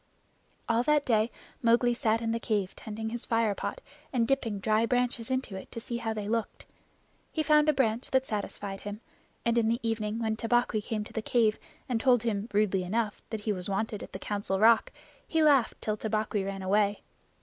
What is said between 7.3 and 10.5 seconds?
He found a branch that satisfied him, and in the evening when